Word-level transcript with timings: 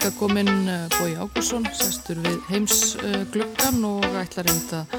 hinga 0.00 0.16
kominn 0.16 0.68
Bói 0.96 1.12
Ágúrsson, 1.12 1.66
sestur 1.76 2.16
við 2.24 2.38
heimsgluggan 2.48 3.82
og 3.84 4.04
ætlar 4.16 4.46
einmitt 4.48 4.70
að 4.72 4.94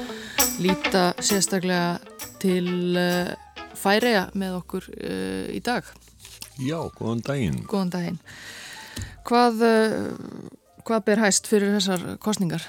líta 0.62 1.00
sérstaklega 1.18 1.96
til 2.38 2.94
uh, 2.94 3.32
færiða 3.74 4.28
með 4.38 4.52
okkur 4.60 4.84
í 5.50 5.58
dag. 5.66 5.88
Já, 6.62 6.76
góðan 6.94 7.22
daginn. 7.26 7.56
Góðan 7.66 7.90
daginn. 7.90 8.20
Hvað, 9.26 9.64
hvað 10.86 11.02
ber 11.08 11.22
hæst 11.24 11.50
fyrir 11.50 11.74
þessar 11.80 12.04
kostningar? 12.22 12.66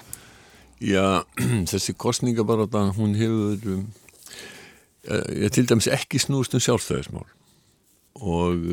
Já, 0.81 1.21
þessi 1.71 1.93
kostninga 1.93 2.47
bara 2.49 2.65
þannig 2.65 2.95
að 2.95 3.03
hún 3.03 3.13
hefur, 3.19 3.83
ég 5.37 5.53
til 5.53 5.67
dæmis 5.69 5.91
ekki 5.99 6.23
snúist 6.23 6.57
um 6.57 6.65
sjálfstæðismál 6.65 7.27
og 8.23 8.65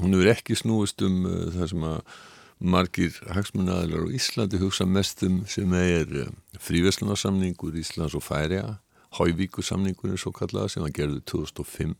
hún 0.00 0.16
hefur 0.16 0.32
ekki 0.32 0.56
snúist 0.56 1.04
um 1.04 1.20
það 1.58 1.70
sem 1.74 1.86
að 1.90 2.00
margir 2.58 3.12
hagsmunnaðilar 3.34 4.08
á 4.08 4.14
Íslandi 4.16 4.60
hugsa 4.60 4.86
mest 4.88 5.22
um 5.26 5.42
sem 5.50 5.72
er 5.76 6.08
eh, 6.24 6.32
fríveslunarsamningur 6.62 7.76
Íslands 7.76 8.16
og 8.16 8.24
Færiða 8.24 8.78
Hauvíkusamningurinn 9.16 10.20
svo 10.20 10.32
kallaða 10.34 10.72
sem 10.72 10.84
að 10.84 10.96
gerðu 10.98 11.20
2005 11.32 11.94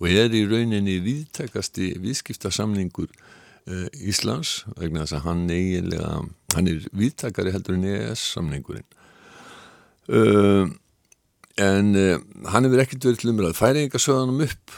og 0.00 0.08
er 0.10 0.34
í 0.34 0.42
rauninni 0.50 0.98
viðtækasti 1.02 1.92
viðskiptasamningur 2.02 3.10
uh, 3.10 3.86
Íslands 3.94 4.64
vegna 4.78 5.04
þess 5.04 5.18
að 5.18 5.28
hann 5.28 5.44
eiginlega 5.50 6.10
hann 6.54 6.70
er 6.70 6.88
viðtækari 6.94 7.54
heldur 7.54 7.78
en 7.78 7.86
EES 7.90 8.24
samningurinn 8.34 8.86
uh, 10.10 10.66
en 11.62 11.94
uh, 11.94 12.18
hann 12.50 12.66
hefur 12.66 12.82
ekkert 12.84 13.08
verið 13.08 13.22
til 13.22 13.32
umræð 13.34 13.56
færinga 13.58 14.02
sögðanum 14.02 14.44
upp 14.48 14.76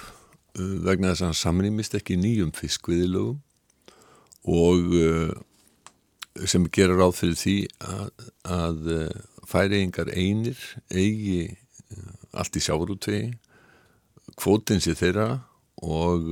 vegna 0.57 1.13
þess 1.13 1.25
að 1.25 1.31
hann 1.31 1.41
samrýmist 1.43 1.97
ekki 1.99 2.21
nýjum 2.21 2.55
fiskviðilögum 2.57 3.41
og 4.47 4.95
uh, 4.95 5.33
sem 6.47 6.67
gerir 6.71 6.99
ráð 7.01 7.17
fyrir 7.21 7.39
því 7.41 7.57
að, 7.83 8.27
að 8.57 8.91
uh, 8.95 9.21
færiðingar 9.47 10.13
einir 10.15 10.61
eigi 10.91 11.43
uh, 11.51 12.15
allt 12.39 12.59
í 12.59 12.63
sjáurútvegi 12.63 13.35
kvótinsi 14.37 14.95
þeirra 14.99 15.29
og 15.87 16.27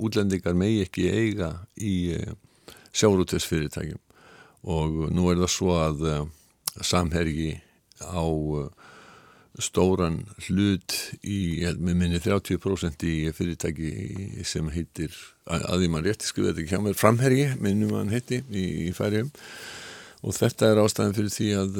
útlendingar 0.00 0.54
megi 0.56 0.84
ekki 0.86 1.08
eiga 1.10 1.48
í 1.76 2.14
sjáurútvegsfyrirtækjum 2.96 4.00
og 4.72 4.94
nú 5.12 5.26
er 5.28 5.40
það 5.42 5.52
svo 5.52 5.74
að 5.76 6.04
samhergi 6.86 7.50
á 8.00 8.24
stóran 9.64 10.20
hlut 10.46 10.94
í, 11.22 11.62
með 11.78 11.96
minni 11.96 12.20
30% 12.22 13.04
í 13.08 13.14
fyrirtæki 13.36 13.90
sem 14.46 14.68
heitir, 14.74 15.14
að 15.46 15.82
því 15.82 15.90
mann 15.92 16.06
rétti 16.06 16.28
skrifa 16.28 16.50
þetta 16.50 16.64
ekki 16.64 16.74
hjá 16.74 16.84
mér, 16.84 16.98
framhergi, 16.98 17.46
minnum 17.62 17.94
mann 17.96 18.12
heiti 18.12 18.42
í, 18.48 18.64
í 18.88 18.90
færium 18.96 19.30
og 20.20 20.36
þetta 20.36 20.70
er 20.70 20.82
ástæðan 20.82 21.16
fyrir 21.16 21.34
því 21.34 21.50
að, 21.56 21.78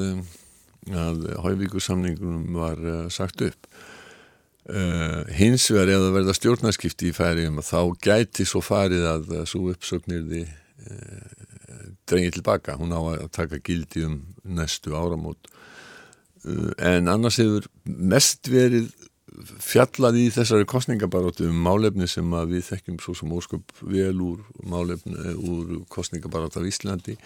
að 0.97 1.25
Hauvíkursamningunum 1.45 2.56
var 2.56 2.81
uh, 2.81 3.03
sagt 3.12 3.45
upp. 3.45 3.69
Uh, 4.70 5.27
hins 5.34 5.67
vegar 5.73 5.91
ef 5.91 6.05
það 6.05 6.17
verða 6.17 6.36
stjórnarskipti 6.36 7.11
í 7.11 7.17
færium 7.17 7.61
þá 7.64 7.81
gæti 8.05 8.47
svo 8.48 8.62
farið 8.64 9.06
að 9.11 9.33
svo 9.51 9.70
uppsöknir 9.73 10.25
því 10.28 10.42
uh, 10.47 11.31
drengið 12.08 12.39
tilbaka, 12.39 12.77
hún 12.81 12.95
á 12.97 13.01
að 13.01 13.28
taka 13.34 13.61
gildi 13.64 14.05
um 14.08 14.20
næstu 14.45 14.95
áramót 14.97 15.51
en 16.44 17.08
annars 17.12 17.36
hefur 17.41 17.66
mest 17.84 18.48
verið 18.48 18.88
fjallað 19.60 20.19
í 20.20 20.27
þessari 20.34 20.66
kostningabaróttu 20.69 21.46
um 21.48 21.62
málefni 21.64 22.08
sem 22.10 22.27
við 22.50 22.64
þekkjum 22.66 22.98
svo 23.02 23.14
sem 23.16 23.33
ósköp 23.34 23.72
vel 23.80 24.14
úr 24.24 24.42
málefni 24.66 25.16
eh, 25.16 25.36
úr 25.36 25.80
kostningabarótt 25.92 26.58
af 26.61 26.68
Íslandi. 26.68 27.16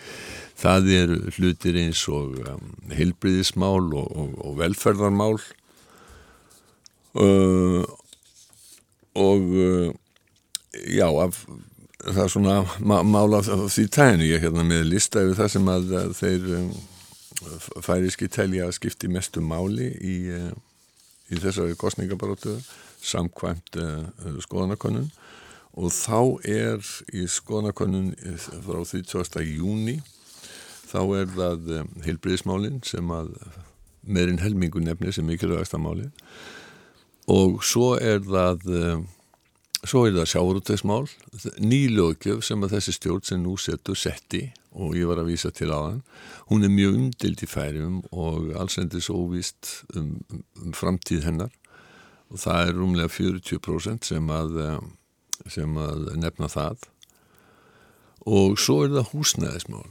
Það 0.60 0.90
eru 0.98 1.18
hlutir 1.36 1.78
eins 1.80 2.04
og 2.12 2.38
um, 2.44 2.72
heilbriðismál 2.94 3.90
og, 3.92 4.08
og, 4.10 4.32
og 4.44 4.56
velferðarmál. 4.60 5.38
Uh, 7.14 7.84
og 9.14 9.52
uh, 9.54 9.92
já 10.90 11.06
af, 11.06 11.44
það 12.02 12.24
er 12.24 12.32
svona 12.32 12.56
mál 12.82 13.38
af 13.38 13.46
því 13.46 13.86
tænu 13.94 14.26
ég 14.26 14.42
hérna 14.42 14.66
með 14.66 14.88
lista 14.90 15.22
yfir 15.22 15.38
það 15.44 15.54
sem 15.54 15.70
að, 15.70 15.94
að 16.00 16.18
þeir 16.18 16.50
um, 16.58 16.74
færiski 17.84 18.28
telja 18.32 18.68
að 18.68 18.76
skipti 18.78 19.10
mestu 19.10 19.42
máli 19.44 19.90
í, 19.92 20.16
eh, 20.34 20.50
í 21.32 21.40
þessari 21.40 21.76
kostningabarótu 21.78 22.56
samkvæmt 23.04 23.76
uh, 23.76 24.38
skoðanakonun 24.40 25.10
og 25.76 25.90
þá 25.92 26.20
er 26.48 26.80
í 27.12 27.26
skoðanakonun 27.28 28.14
frá 28.64 28.78
því 28.88 29.02
20. 29.10 29.42
júni 29.58 29.98
þá 30.88 31.00
er 31.18 31.28
það 31.34 31.72
heilbriðismálinn 32.06 32.80
sem 32.86 33.10
að 33.12 33.34
meirinn 34.04 34.40
helmingu 34.40 34.80
nefni 34.80 35.12
sem 35.12 35.26
mikilvægast 35.28 35.76
að 35.76 35.84
máli 35.84 36.08
og 37.34 37.60
svo 37.66 37.94
er 38.00 38.24
það 38.24 38.64
svo 39.84 40.06
er 40.08 40.14
það 40.16 40.30
sjáurútegsmál 40.32 41.06
nýlögjöf 41.60 42.44
sem 42.46 42.62
að 42.64 42.76
þessi 42.76 42.94
stjórn 42.98 43.26
sem 43.28 43.42
nú 43.42 43.56
setur 43.60 43.98
setti 43.98 44.46
og 44.74 44.96
ég 44.98 45.06
var 45.06 45.20
að 45.22 45.30
vísa 45.30 45.52
til 45.54 45.70
á 45.70 45.78
hann 45.78 46.02
hún 46.50 46.64
er 46.64 46.72
mjög 46.72 46.96
umdild 46.98 47.42
í 47.44 47.48
færium 47.48 48.00
og 48.12 48.50
allsendis 48.58 49.08
óvist 49.12 49.84
um, 49.96 50.18
um 50.60 50.74
framtíð 50.76 51.28
hennar. 51.28 51.52
Og 52.32 52.40
það 52.40 52.68
er 52.68 52.76
rúmlega 52.78 53.12
40% 53.12 54.08
sem 54.08 54.30
að, 54.32 54.58
eh, 54.64 55.48
sem 55.56 55.78
að 55.78 56.10
nefna 56.20 56.50
það. 56.50 56.88
Og 58.24 58.58
svo 58.60 58.82
er 58.84 58.94
það 58.96 59.10
húsnæðismál. 59.12 59.88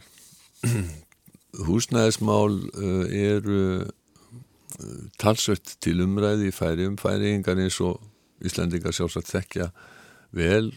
Húsnæðismál 1.67 2.55
uh, 2.73 3.03
eru 3.13 3.59
uh, 3.85 5.03
talsvett 5.21 5.75
til 5.85 5.99
umræði 6.01 6.49
í 6.49 6.55
færium 6.55 6.97
færiingar 6.97 7.61
eins 7.61 7.77
og 7.85 8.01
Íslandingar 8.43 8.95
sjálfsagt 8.95 9.31
þekkja 9.31 9.69
vel. 10.35 10.73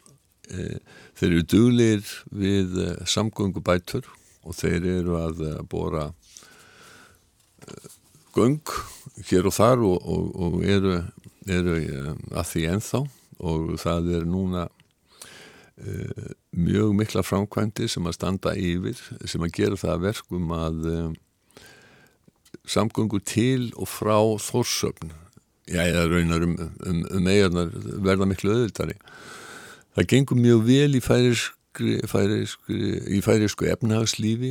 Uh, 0.46 0.78
Þeir 1.16 1.30
eru 1.32 1.44
duglir 1.48 2.08
við 2.28 2.74
eh, 2.82 2.96
samgöngubætur 3.08 4.04
og 4.44 4.56
þeir 4.58 4.84
eru 4.98 5.16
að 5.16 5.42
eh, 5.48 5.60
bóra 5.64 6.10
eh, 7.64 7.86
göng 8.36 8.60
hér 9.30 9.48
og 9.48 9.54
þar 9.56 9.84
og, 9.86 9.96
og, 10.04 10.26
og 10.36 10.58
eru, 10.60 10.98
eru 11.48 11.76
að 12.36 12.50
því 12.50 12.66
enþá 12.74 13.00
og 13.36 13.72
það 13.80 14.10
er 14.16 14.26
núna 14.28 14.62
uh, 14.66 16.28
mjög 16.56 16.92
mikla 16.96 17.20
framkvæmdi 17.24 17.84
sem 17.92 18.06
að 18.08 18.14
standa 18.16 18.54
yfir, 18.56 18.96
sem 19.28 19.44
að 19.44 19.52
gera 19.58 19.76
það 19.80 20.04
verkum 20.06 20.54
að 20.56 20.86
uh, 20.88 21.10
samgöngu 22.64 23.20
til 23.28 23.70
og 23.76 23.88
frá 23.92 24.16
þórsöfn, 24.40 25.12
já, 25.66 25.82
eða 25.82 26.06
raunar 26.10 26.46
um, 26.46 26.56
um, 26.86 27.02
um 27.18 27.28
eigarnar 27.32 27.72
verða 28.06 28.28
miklu 28.30 28.54
öðvitari 28.54 28.98
Það 29.96 30.08
gengur 30.12 30.36
mjög 30.36 30.64
vel 30.66 30.96
í 30.98 30.98
færiskri, 31.00 31.92
færiskri, 32.04 32.80
í 33.16 33.20
færisku 33.24 33.64
efnahagslífi 33.72 34.50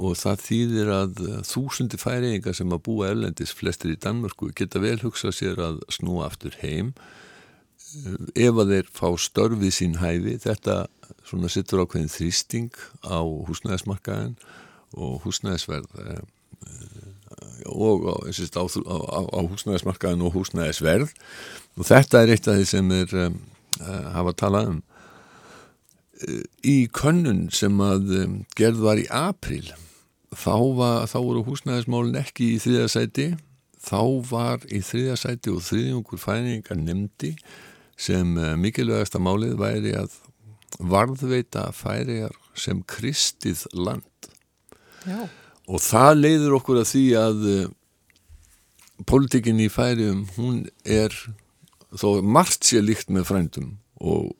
og 0.00 0.14
það 0.16 0.44
þýðir 0.46 0.92
að 0.94 1.20
þúsundi 1.44 1.98
færiðingar 2.00 2.56
sem 2.56 2.72
að 2.72 2.80
búa 2.86 3.10
erlendis 3.10 3.52
flestir 3.52 3.92
í 3.92 3.98
Danmörku 4.00 4.48
geta 4.56 4.80
vel 4.80 4.96
hugsað 5.02 5.36
sér 5.36 5.60
að 5.60 5.82
snúa 5.92 6.30
aftur 6.30 6.56
heim 6.62 6.94
eh, 6.96 8.46
ef 8.46 8.62
að 8.62 8.72
þeir 8.72 8.90
fá 8.96 9.08
störfið 9.20 9.76
sín 9.76 9.98
hæfi. 10.00 10.38
Þetta 10.46 10.78
svona 11.28 11.52
sittur 11.52 11.84
ákveðin 11.84 12.14
þrýsting 12.14 12.80
á 13.04 13.20
húsnæðismarkaðin 13.20 14.38
og 14.96 15.20
húsnæðisverð 15.26 16.04
eh, 16.06 16.22
og 17.70 18.06
á, 18.08 18.14
á, 18.22 18.64
á, 18.64 19.20
á 19.30 19.40
húsnæðismarkaðin 19.46 20.24
og 20.26 20.34
húsnæðisverð. 20.36 21.12
Og 21.78 21.86
þetta 21.88 22.22
er 22.22 22.34
eitt 22.34 22.48
af 22.50 22.58
því 22.58 22.68
sem 22.68 22.94
er 22.96 23.14
um, 23.26 23.36
uh, 23.80 24.08
hafa 24.14 24.34
talað 24.36 24.72
um. 24.74 24.80
Uh, 26.20 26.42
í 26.66 26.76
könnun 26.92 27.48
sem 27.54 27.78
að 27.84 28.16
um, 28.22 28.40
gerð 28.58 28.82
var 28.84 29.00
í 29.00 29.06
april 29.08 29.64
þá, 30.34 30.56
var, 30.76 31.06
þá 31.10 31.18
voru 31.18 31.44
húsnæðismálin 31.46 32.20
ekki 32.20 32.54
í 32.54 32.60
þriðasæti 32.62 33.30
þá 33.80 34.02
var 34.28 34.66
í 34.68 34.82
þriðasæti 34.84 35.54
og 35.54 35.64
þriðjungur 35.64 36.20
fæningar 36.20 36.78
nefndi 36.78 37.34
sem 38.00 38.36
uh, 38.38 38.54
mikilvægasta 38.60 39.20
málið 39.22 39.56
væri 39.60 39.94
að 39.98 40.16
varðveita 40.80 41.70
færiðar 41.74 42.36
sem 42.56 42.80
kristið 42.88 43.64
land. 43.74 44.30
Já. 45.08 45.26
Og 45.70 45.82
það 45.84 46.16
leiður 46.24 46.56
okkur 46.58 46.80
að 46.82 46.90
því 46.94 47.04
að 47.20 47.46
uh, 47.50 47.68
Pólitíkinn 49.08 49.62
í 49.64 49.70
færiðum, 49.72 50.26
hún 50.36 50.56
er 50.84 51.14
þó 51.96 52.20
margt 52.20 52.66
sé 52.68 52.82
líkt 52.84 53.08
með 53.08 53.30
frændum 53.30 53.70
og 53.96 54.34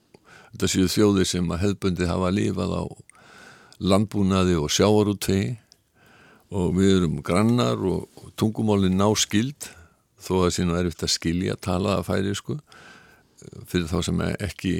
þetta 0.50 0.68
séu 0.68 0.90
þjóðir 0.90 1.28
sem 1.30 1.48
að 1.48 1.62
hefðbundi 1.64 2.08
hafa 2.10 2.28
lífað 2.34 2.74
á 2.76 2.84
landbúnaði 3.80 4.58
og 4.60 4.68
sjáarútvegi 4.74 5.54
og 6.50 6.74
við 6.76 6.96
erum 6.98 7.20
grannar 7.24 7.80
og 7.88 8.28
tungumálinn 8.38 8.98
ná 9.00 9.08
skild 9.16 9.70
þó 10.20 10.44
að 10.44 10.54
sé 10.58 10.66
nú 10.66 10.76
erfitt 10.76 11.06
að 11.06 11.14
skilja 11.14 11.56
tala 11.62 11.96
að 11.96 12.08
færi 12.10 12.36
sko 12.36 12.58
fyrir 13.70 13.88
þá 13.88 14.00
sem 14.04 14.22
ekki 14.28 14.72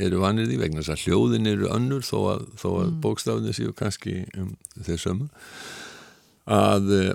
eru 0.00 0.22
vanir 0.22 0.48
því 0.48 0.60
vegna 0.62 0.80
þess 0.80 0.94
að 0.94 1.02
hljóðin 1.04 1.50
eru 1.50 1.68
önnur 1.74 2.06
þó 2.06 2.16
að, 2.32 2.46
að 2.62 2.78
mm. 2.78 3.00
bókstafni 3.04 3.56
séu 3.56 3.74
kannski 3.76 4.22
um, 4.38 4.54
þessum 4.86 5.26
að 6.46 6.90
uh, 6.96 7.12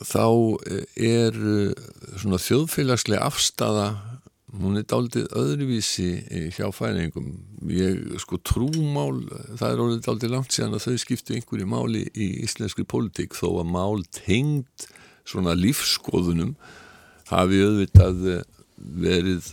þá 0.00 0.26
er 0.96 1.36
uh, 1.36 1.90
svona 2.20 2.40
þjóðfélagslega 2.40 3.26
afstafa 3.28 3.88
hún 4.60 4.80
er 4.80 4.86
daldið 4.90 5.28
öðruvísi 5.38 6.08
hjá 6.56 6.72
fæningum 6.74 7.36
ég 7.70 8.16
sko 8.18 8.40
trúmál 8.42 9.20
það 9.30 9.66
er 9.68 9.82
orðið 9.84 10.00
daldið 10.08 10.32
langt 10.34 10.56
síðan 10.56 10.74
að 10.74 10.88
þau 10.88 11.02
skiptu 11.04 11.36
einhverju 11.36 11.68
máli 11.70 12.02
í 12.10 12.26
íslenskri 12.42 12.82
pólitík 12.82 13.36
þó 13.38 13.60
að 13.60 13.70
mál 13.76 14.02
tengd 14.16 14.88
svona 15.22 15.54
lífskoðunum 15.54 16.56
hafi 17.30 17.62
auðvitað 17.62 18.24
verið 18.74 19.52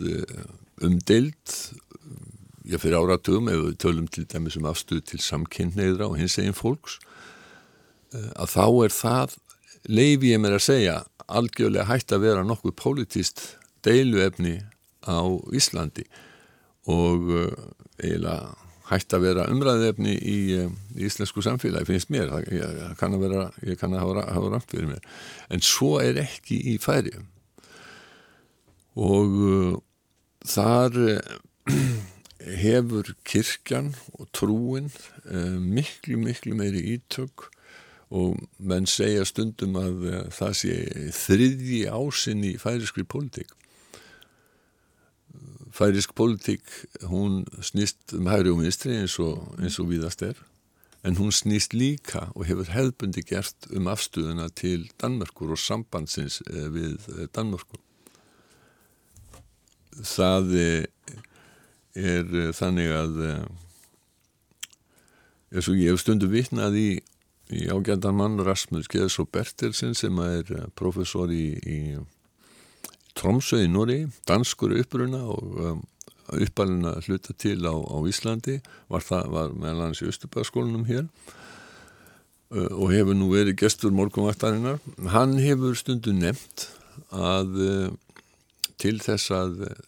umdeilt 0.82 1.54
ég 2.68 2.82
fyrir 2.82 3.00
áratugum 3.00 3.48
ef 3.52 3.62
við 3.64 3.76
tölum 3.80 4.08
til 4.12 4.26
dæmis 4.28 4.58
um 4.60 4.68
afstuð 4.68 5.04
til 5.08 5.22
samkynneidra 5.24 6.10
og 6.10 6.18
hins 6.20 6.36
eginn 6.42 6.58
fólks. 6.58 6.98
eh, 7.00 7.07
að 8.14 8.52
þá 8.54 8.66
er 8.86 8.96
það 8.96 9.36
leifi 9.88 10.34
ég 10.34 10.42
mér 10.44 10.58
að 10.58 10.66
segja 10.68 10.98
algjörlega 11.28 11.88
hægt 11.90 12.14
að 12.16 12.24
vera 12.24 12.46
nokkuð 12.48 12.76
politist 12.80 13.44
deiluefni 13.86 14.62
á 15.08 15.24
Íslandi. 15.56 16.08
Og 16.88 17.32
eh, 17.36 17.66
eiginlega 18.00 18.56
hægt 18.88 19.16
að 19.16 19.26
vera 19.26 19.48
umræðefni 19.52 20.14
í, 20.16 20.38
eh, 20.56 20.70
í 20.96 21.08
íslensku 21.08 21.44
samfélagi 21.44 21.90
finnst 21.90 22.12
mér, 22.14 22.30
það, 22.32 22.52
ég, 22.56 22.94
kann 23.00 23.18
að 23.18 23.26
vera 23.26 23.48
ég 23.68 23.80
kann 23.80 23.96
að 23.96 24.06
hafa, 24.06 24.28
hafa 24.38 24.54
rámt 24.54 24.72
fyrir 24.72 24.92
mér. 24.94 25.10
En 25.52 25.64
svo 25.64 25.98
er 26.04 26.22
ekki 26.24 26.62
í 26.74 26.78
færi 26.82 27.18
og 28.98 29.84
þar 30.48 30.96
eh, 31.04 31.36
hefur 32.64 33.12
kirkjan 33.28 33.92
og 34.16 34.30
trúin 34.36 34.90
eh, 35.28 35.58
miklu, 35.60 36.20
miklu 36.22 36.56
meiri 36.58 36.84
ítök 36.96 37.50
og 38.10 38.38
menn 38.58 38.88
segja 38.88 39.26
stundum 39.28 39.76
að 39.80 40.06
eh, 40.08 40.26
það 40.32 40.54
sé 40.62 40.76
þriðji 41.16 41.80
ásinn 41.92 42.44
í 42.48 42.56
færiskri 42.62 43.04
pólitík. 43.04 43.52
Færisk 45.78 46.16
pólitík, 46.18 46.64
hún 47.12 47.44
snýst 47.62 48.16
um 48.18 48.30
hægri 48.32 48.54
og 48.54 48.62
minstri 48.62 48.96
eins 48.98 49.18
og, 49.22 49.44
eins 49.60 49.78
og 49.84 49.92
viðast 49.92 50.24
er, 50.26 50.40
en 51.06 51.20
hún 51.20 51.36
snýst 51.36 51.76
líka 51.78 52.30
og 52.34 52.48
hefur 52.48 52.72
hefðbundi 52.74 53.22
gert 53.28 53.68
um 53.76 53.92
afstöðuna 53.92 54.48
til 54.56 54.88
Danmörkur 54.98 55.54
og 55.54 55.62
sambandsins 55.62 56.40
við 56.48 56.98
Danmörkur 57.36 57.84
það 60.02 60.56
er 61.98 62.34
þannig 62.58 62.92
að 62.94 63.22
eins 65.54 65.70
og 65.70 65.78
ég 65.80 65.94
hef 65.94 66.02
stundu 66.02 66.30
vitnað 66.32 66.78
í, 66.80 66.90
í 67.54 67.68
ágændan 67.72 68.18
mann 68.18 68.42
Rasmus 68.44 68.90
Geðs 68.92 69.20
og 69.22 69.30
Bertelsen 69.32 69.96
sem 69.96 70.18
er 70.24 70.50
professor 70.76 71.32
í, 71.32 71.56
í 71.64 71.80
Tromsø 73.18 73.62
í 73.64 73.70
Nóri, 73.72 74.02
danskur 74.30 74.76
uppruna 74.78 75.24
og 75.32 75.62
um, 75.64 75.84
uppalina 76.36 76.98
hluta 77.06 77.34
til 77.40 77.64
á, 77.66 77.74
á 77.74 77.98
Íslandi 78.06 78.60
var 78.92 79.06
var 79.08 79.56
meðal 79.56 79.88
hans 79.88 80.04
í 80.04 80.10
Östubæðaskólanum 80.12 80.86
hér 80.90 81.06
uh, 82.52 82.72
og 82.76 82.92
hefur 82.92 83.16
nú 83.18 83.32
verið 83.32 83.58
gestur 83.64 83.96
morgunvaktarinnar. 83.96 84.82
Hann 85.14 85.38
hefur 85.42 85.78
stundu 85.80 86.14
nefnt 86.14 86.68
að 87.10 87.58
uh, 87.64 87.88
til 88.78 89.00
þess 89.02 89.32
að 89.32 89.64
uh, 89.72 89.82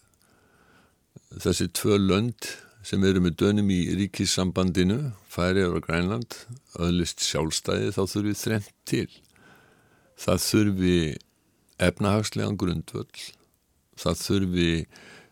þessi 1.38 1.68
tvö 1.76 2.00
lönd 2.00 2.54
sem 2.86 3.02
eru 3.04 3.20
með 3.22 3.36
dönum 3.42 3.70
í 3.72 3.80
ríkissambandinu, 3.98 5.12
Færiðar 5.30 5.76
og 5.78 5.86
Grænland, 5.86 6.36
öðlist 6.80 7.22
sjálfstæði, 7.24 7.90
þá 7.94 8.02
þurfi 8.08 8.36
þrengt 8.40 8.72
til. 8.88 9.08
Það 10.20 10.44
þurfi 10.46 10.96
efnahagslegan 11.80 12.58
grundvöld, 12.60 13.20
það 14.00 14.22
þurfi 14.24 14.70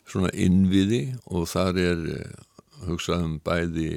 svona 0.09 0.33
innviði 0.33 1.03
og 1.29 1.49
þar 1.50 1.81
er 1.83 2.05
eh, 2.15 2.37
hugsað 2.89 3.25
um 3.27 3.35
bæði 3.45 3.91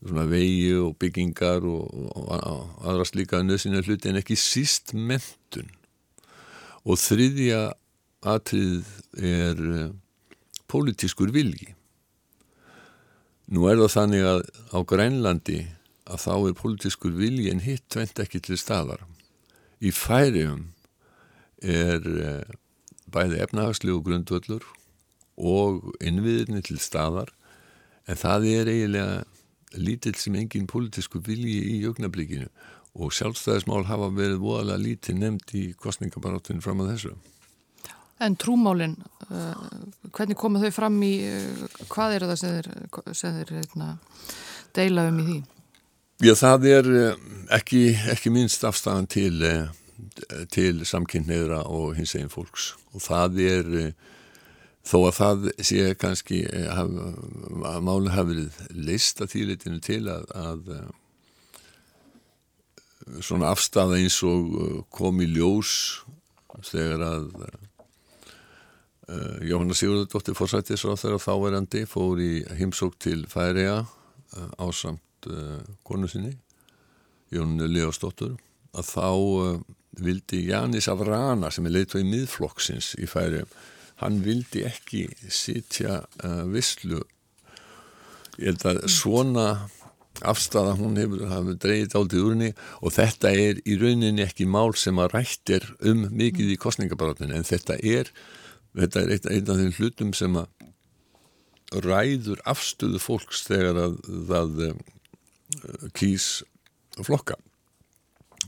svona 0.00 0.24
vegi 0.30 0.70
og 0.80 0.94
byggingar 1.00 1.66
og, 1.68 1.90
og, 1.92 2.30
og 2.32 2.86
aðra 2.88 3.08
slíka 3.08 3.42
nöðsina 3.44 3.82
hluti 3.84 4.08
en 4.08 4.20
ekki 4.20 4.38
síst 4.40 4.94
mentun. 4.96 5.68
Og 6.88 6.96
þriðja 7.00 7.74
atrið 8.24 8.88
er 9.20 9.60
eh, 9.74 9.92
pólitískur 10.70 11.32
vilji. 11.34 11.74
Nú 13.50 13.64
er 13.66 13.80
það 13.80 13.94
þannig 13.96 14.26
að 14.30 14.40
á 14.70 14.78
Grænlandi 14.86 15.60
að 16.06 16.20
þá 16.22 16.34
er 16.34 16.58
pólitískur 16.60 17.14
vilji 17.18 17.48
en 17.50 17.62
hitt 17.64 17.82
tvent 17.90 18.20
ekki 18.22 18.38
til 18.46 18.58
staðar. 18.60 19.02
Í 19.82 19.90
færium 19.90 20.68
er 21.58 22.06
eh, 22.06 22.52
bæði 23.10 23.40
efnahagslegu 23.42 24.04
grundvöldur 24.06 24.62
og 25.34 25.90
innviðinni 25.98 26.62
til 26.62 26.78
staðar 26.78 27.32
en 28.06 28.20
það 28.20 28.46
er 28.52 28.70
eiginlega 28.70 29.80
lítill 29.82 30.14
sem 30.18 30.38
engin 30.38 30.70
pólitísku 30.70 31.18
vilji 31.26 31.58
í 31.74 31.80
jögnablikinu 31.82 32.46
og 32.94 33.10
sjálfstæðismál 33.14 33.82
hafa 33.90 34.12
verið 34.14 34.44
voðalega 34.44 34.84
lítið 34.84 35.20
nefnd 35.24 35.54
í 35.58 35.64
kostningabaráttinu 35.78 36.62
fram 36.62 36.84
að 36.84 36.94
þessu. 36.94 37.16
En 38.20 38.36
trúmálinn, 38.36 38.98
uh, 39.30 39.56
hvernig 40.12 40.36
koma 40.36 40.60
þau 40.60 40.72
fram 40.76 40.98
í, 41.06 41.14
uh, 41.24 41.62
hvað 41.88 42.18
er 42.18 42.26
það 42.28 42.40
sem 42.40 42.56
þeir, 42.58 42.68
sem 43.16 43.38
þeir 43.38 43.52
heitna, 43.56 43.86
deila 44.76 45.06
um 45.08 45.20
í 45.22 45.24
því? 45.28 45.36
Já, 46.26 46.34
það 46.36 46.66
er 46.68 46.90
uh, 46.92 47.14
ekki, 47.56 47.82
ekki 48.12 48.32
minnst 48.34 48.66
afstæðan 48.68 49.08
til, 49.08 49.48
til 50.52 50.84
samkynneira 50.84 51.62
og 51.72 51.96
hins 51.96 52.12
eginn 52.18 52.32
fólks 52.32 52.74
og 52.92 53.00
það 53.06 53.40
er, 53.46 53.70
þó 54.84 54.98
að 54.98 55.16
það 55.16 55.48
sé 55.70 55.88
kannski 56.00 56.42
uh, 56.44 56.84
að 57.72 57.80
málun 57.86 58.12
hafi 58.12 58.34
verið 58.34 58.60
leist 58.90 59.24
að 59.24 59.32
þýrleitinu 59.32 59.80
til 59.88 60.02
að, 60.12 60.28
að 60.36 60.60
svona 63.24 63.48
afstæða 63.54 63.96
eins 63.96 64.20
og 64.28 64.84
kom 64.92 65.24
í 65.24 65.32
ljós 65.32 65.72
þegar 66.68 67.00
að 67.08 67.26
Jóhanna 69.46 69.76
Sigurðardóttir 69.76 70.36
fórsættis 70.38 70.84
á 70.86 70.94
þeirra 70.94 71.20
þáverandi 71.22 71.84
fór 71.90 72.20
í 72.22 72.30
heimsók 72.58 72.98
til 73.02 73.24
Færiða 73.30 73.82
uh, 73.82 74.50
á 74.60 74.66
samt 74.74 75.30
uh, 75.30 75.58
konu 75.86 76.10
sinni 76.10 76.36
Jónu 77.34 77.68
Leostóttur 77.70 78.36
að 78.74 78.86
þá 78.90 79.08
vildi 80.00 80.44
Janis 80.48 80.88
Avrana 80.90 81.50
sem 81.50 81.66
er 81.66 81.74
leitt 81.74 81.94
á 81.94 82.02
í 82.02 82.06
miðflokksins 82.06 82.94
í 83.02 83.08
Færiðum 83.10 83.50
hann 84.00 84.20
vildi 84.24 84.62
ekki 84.64 85.04
sitja 85.28 86.00
visslu 86.48 87.02
ég 88.40 88.52
held 88.52 88.64
að 88.70 88.80
svona 88.90 89.46
afstæða 90.26 90.74
hún 90.78 90.98
hefur, 91.00 91.24
hefur 91.30 91.56
dreyið 91.60 91.96
áldið 92.00 92.26
úrni 92.26 92.50
og 92.80 92.94
þetta 92.96 93.32
er 93.32 93.60
í 93.64 93.76
rauninni 93.80 94.24
ekki 94.24 94.46
mál 94.48 94.74
sem 94.78 94.98
að 95.00 95.14
rættir 95.16 95.66
um 95.86 96.06
mikið 96.08 96.54
í 96.54 96.58
kostningabaratinu 96.60 97.36
en 97.36 97.46
þetta 97.48 97.78
er 97.80 98.10
þetta 98.78 99.02
er 99.02 99.14
einn 99.16 99.50
af 99.50 99.60
þeim 99.60 99.76
hlutum 99.78 100.12
sem 100.16 100.36
að 100.38 100.48
ræður 101.84 102.40
afstöðu 102.50 102.98
fólks 103.02 103.44
þegar 103.46 103.78
að 103.78 103.98
það 104.30 104.62
um, 104.70 104.80
kýs 105.94 106.28
flokka. 107.06 107.36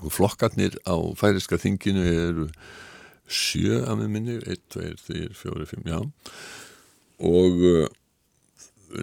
Og 0.03 0.11
flokkarnir 0.11 0.79
á 0.89 0.97
færiska 1.19 1.59
þinginu 1.61 2.03
eru 2.11 2.49
sjö 3.31 3.83
af 3.87 3.99
með 4.01 4.13
minni 4.17 4.39
1, 4.41 4.63
2, 4.75 4.89
3, 5.07 5.27
4, 5.39 5.69
5, 5.71 5.87
já. 5.87 6.01
Og 7.23 7.63
uh, 7.69 7.87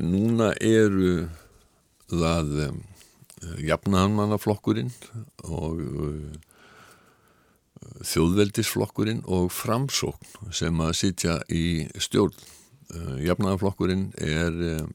núna 0.03 0.51
eru 0.59 1.29
það 2.11 2.55
um, 2.67 2.83
jafnaðanmannaflokkurinn 3.63 4.91
og 5.47 5.79
þjóðveldisflokkurinn 8.05 9.23
og 9.27 9.49
framsókn 9.53 10.53
sem 10.55 10.79
að 10.83 10.95
sitja 10.99 11.39
í 11.51 11.87
stjórn. 11.99 12.35
Uh, 12.89 13.19
Jafnaðarflokkurinn 13.21 14.09
er 14.23 14.55
uh, 14.79 14.87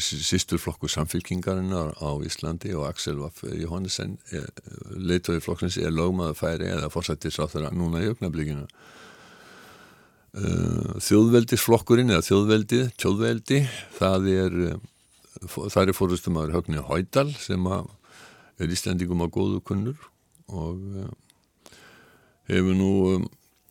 sýsturflokkur 0.00 0.90
samfylkingarinnar 0.90 1.96
á 1.98 2.10
Íslandi 2.26 2.74
og 2.78 2.86
Axel 2.86 3.18
Vaff 3.18 3.42
Jóhannesson 3.42 4.16
leituði 4.94 5.42
flokksins 5.42 5.78
er 5.80 5.94
lögmaður 5.94 6.38
færi 6.38 6.70
eða 6.70 6.90
fórsættis 6.92 7.40
á 7.42 7.50
þeirra 7.50 7.70
núna 7.74 8.02
í 8.04 8.10
augnablíkinu. 8.10 8.66
Uh, 10.30 10.94
þjóðveldisflokkurinn 11.02 12.12
eða 12.14 12.22
þjóðveldi, 12.28 12.82
tjóðveldi, 13.02 13.64
það 13.96 14.28
er, 14.30 14.52
það 15.50 15.82
er 15.82 15.96
fórustum 15.96 16.38
aður 16.38 16.60
Högni 16.60 16.84
Hóidal 16.86 17.30
sem 17.34 17.66
að 17.66 17.90
er 18.60 18.72
Íslandingum 18.74 19.24
á 19.24 19.28
góðu 19.32 19.60
kunnur 19.64 19.98
og 20.50 20.80
uh, 21.00 21.10
hefur 22.50 22.76
nú 22.76 22.90
um, 23.14 23.28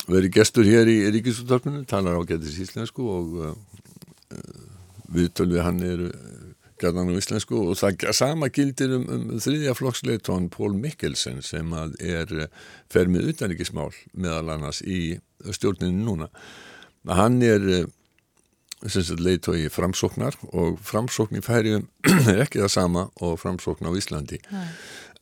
verið 0.09 0.39
gestur 0.39 0.67
hér 0.67 0.89
í 0.89 1.01
Ríkisúttarpinu, 1.13 1.83
talar 1.89 2.17
á 2.17 2.23
getis 2.27 2.57
íslensku 2.63 3.05
og 3.05 3.35
uh, 3.43 3.53
viðtöl 5.13 5.49
við 5.51 5.63
hann 5.65 5.83
eru 5.85 6.09
gæðan 6.79 7.11
á 7.11 7.19
íslensku 7.19 7.59
og 7.59 7.77
það 7.79 8.07
sama 8.15 8.49
gildir 8.55 8.95
um, 8.97 9.05
um 9.11 9.29
þriðja 9.43 9.75
flokksleitón 9.77 10.49
Pól 10.53 10.73
Mikkelsen 10.79 11.43
sem 11.45 11.73
er 11.75 12.49
fermið 12.91 13.33
utanrikismál 13.33 13.91
meðal 14.13 14.55
annars 14.55 14.81
í 14.81 15.19
stjórninu 15.43 16.05
núna. 16.05 16.29
Hann 17.07 17.41
er 17.43 17.87
leitói 19.19 19.67
framsóknar 19.69 20.37
og 20.53 20.79
framsókn 20.79 21.39
í 21.39 21.43
færium 21.43 21.87
er 22.31 22.45
ekki 22.45 22.61
það 22.61 22.71
sama 22.71 23.09
og 23.19 23.39
framsókn 23.41 23.89
á 23.89 23.91
Íslandi. 23.91 24.39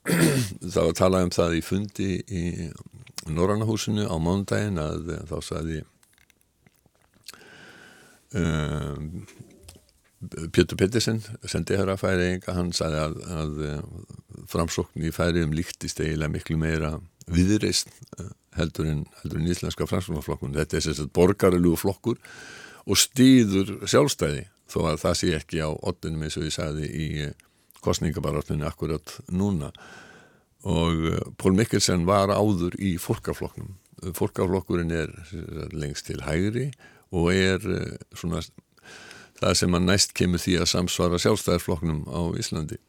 Það 0.07 0.77
var 0.77 0.87
að 0.87 0.99
tala 1.01 1.23
um 1.25 1.31
það 1.35 1.57
í 1.57 1.61
fundi 1.65 2.11
í 2.31 2.43
Norrannahúsinu 3.27 4.05
á 4.07 4.15
mándaginn 4.23 4.79
að 4.79 5.09
þá 5.27 5.37
saði 5.43 5.81
um, 8.31 9.25
Pjötur 10.55 10.79
Pettersen 10.79 11.19
sendi 11.43 11.75
hér 11.75 11.91
að 11.91 11.99
færi 12.05 12.29
enga, 12.37 12.55
hann 12.55 12.71
saði 12.71 13.01
að, 13.03 13.19
að 13.27 13.59
framsókn 14.47 15.03
í 15.03 15.11
færium 15.11 15.51
líktist 15.57 15.99
eiginlega 15.99 16.33
miklu 16.37 16.55
meira 16.61 16.93
viðreist 17.27 17.91
heldur 18.57 18.87
en, 18.89 19.03
heldur 19.21 19.41
en 19.41 19.51
íslenska 19.51 19.87
framsóknarflokkun. 19.89 20.55
Þetta 20.55 20.79
er 20.79 20.85
sérstaklega 20.87 21.15
borgarlegu 21.19 21.75
flokkur 21.77 22.17
og 22.87 22.99
stýður 22.99 23.73
sjálfstæði 23.89 24.45
þó 24.71 24.79
að 24.91 25.01
það 25.03 25.17
sé 25.19 25.31
ekki 25.37 25.63
á 25.63 25.69
ottunum 25.71 26.25
eins 26.25 26.37
og 26.39 26.47
ég 26.47 26.55
sagði 26.55 26.87
í 26.87 27.07
kostningabarátunni 27.83 28.67
akkurat 28.67 29.17
núna 29.31 29.71
og 30.67 31.03
eh, 31.11 31.19
Pól 31.39 31.55
Mikkelsen 31.55 32.07
var 32.07 32.33
áður 32.33 32.75
í 32.81 32.95
fólkaflokknum. 32.99 33.75
Fólkaflokkurinn 34.17 34.93
er 34.93 35.13
lengst 35.73 36.09
til 36.09 36.19
hægri 36.25 36.71
og 37.15 37.31
er 37.33 37.63
eh, 37.63 37.95
svona 38.17 38.41
það 39.37 39.55
sem 39.61 39.77
að 39.77 39.87
næst 39.87 40.15
kemur 40.17 40.41
því 40.41 40.57
að 40.61 40.71
samsvara 40.73 41.21
sjálfstæðarflokknum 41.21 42.05
á 42.09 42.21
Íslandi. 42.41 42.79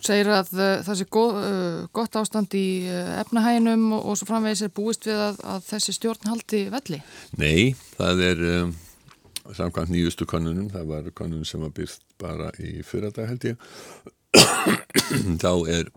Segir 0.00 0.30
að 0.32 0.52
uh, 0.56 0.68
það 0.86 0.98
sé 1.00 1.06
go 1.12 1.24
uh, 1.36 1.80
gott 1.96 2.16
ástand 2.20 2.54
í 2.56 2.66
uh, 2.88 3.16
efnahæginum 3.20 3.90
og, 3.96 4.06
og 4.12 4.18
svo 4.18 4.28
framvegis 4.30 4.64
er 4.66 4.72
búist 4.76 5.08
við 5.08 5.20
að, 5.20 5.42
að 5.54 5.66
þessi 5.68 5.96
stjórn 5.96 6.30
haldi 6.30 6.62
velli? 6.72 7.02
Nei, 7.40 7.74
það 7.98 8.24
er 8.30 8.42
um, 8.54 8.72
samkvæmt 9.56 9.92
nýjustu 9.92 10.28
konunum, 10.30 10.70
það 10.72 10.88
var 10.94 11.12
konun 11.16 11.44
sem 11.48 11.62
var 11.64 11.74
byrst 11.76 12.04
bara 12.20 12.50
í 12.62 12.80
fyrradag 12.86 13.28
held 13.30 13.46
ég, 13.52 13.68
þá 15.44 15.52
er 15.68 15.92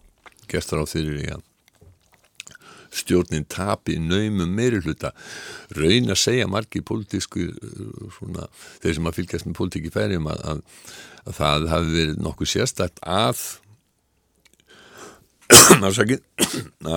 gestur 0.51 0.83
á 0.83 0.86
þeirri 0.89 1.31
að 1.33 1.50
stjórnin 2.93 3.45
tapi 3.50 3.98
naumum 3.98 4.51
meiri 4.53 4.81
hluta 4.83 5.13
raun 5.74 6.13
að 6.13 6.19
segja 6.22 6.50
margi 6.50 6.83
pólitísku 6.86 7.48
svona, 8.19 8.45
þeir 8.83 8.98
sem 9.00 9.10
að 9.10 9.17
fylgjast 9.17 9.50
með 9.50 9.57
pólitíki 9.57 9.93
færjum 9.93 10.29
að, 10.29 10.43
að, 10.51 10.62
að 11.24 11.38
það 11.39 11.67
hafi 11.74 11.95
verið 11.98 12.22
nokkuð 12.27 12.51
sérstætt 12.53 13.01
að 13.01 13.41